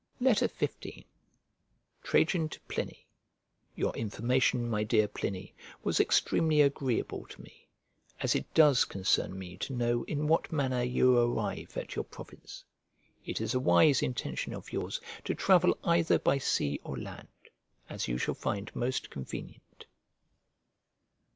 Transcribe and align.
XV 0.19 0.49
TRAJAN 2.01 2.49
TO 2.49 2.59
PLINY 2.61 3.05
YOUR 3.75 3.93
information, 3.95 4.67
my 4.67 4.83
dear 4.83 5.07
Pliny, 5.07 5.53
was 5.83 5.99
extremely 5.99 6.61
agreeable 6.61 7.27
to 7.29 7.39
mc, 7.43 7.67
as 8.19 8.33
it 8.33 8.51
does 8.55 8.83
concern 8.83 9.37
me 9.37 9.57
to 9.57 9.73
know 9.75 10.01
in 10.05 10.25
what 10.27 10.51
manner 10.51 10.81
you 10.81 11.15
arrive 11.19 11.77
at 11.77 11.95
your 11.95 12.03
province. 12.05 12.63
It 13.27 13.39
is 13.39 13.53
a 13.53 13.59
wise 13.59 14.01
intention 14.01 14.55
of 14.55 14.73
yours 14.73 14.99
to 15.25 15.35
travel 15.35 15.77
either 15.83 16.17
by 16.17 16.39
sea 16.39 16.79
or 16.83 16.97
land, 16.97 17.27
as 17.87 18.07
you 18.07 18.17
shall 18.17 18.33
find 18.33 18.75
most 18.75 19.11
convenient. 19.11 19.85